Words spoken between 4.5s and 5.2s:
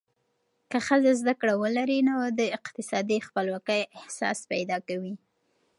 پیدا کوي.